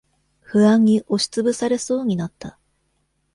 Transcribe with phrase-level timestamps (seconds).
[0.41, 2.57] 不安に押しつぶされそうになった。